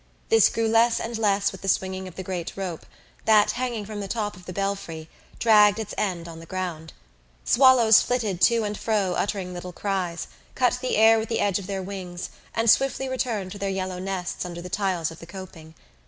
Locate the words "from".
3.85-3.99